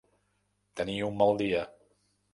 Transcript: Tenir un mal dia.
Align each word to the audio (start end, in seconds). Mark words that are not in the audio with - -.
Tenir 0.81 0.97
un 1.11 1.19
mal 1.21 1.37
dia. 1.45 1.63